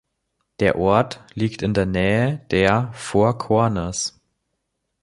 Der 0.61 0.79
Ort 0.79 1.21
liegt 1.35 1.61
in 1.61 1.75
der 1.75 1.85
Nähe 1.85 2.43
der 2.49 2.91
Four 2.93 3.37
Corners. 3.37 4.19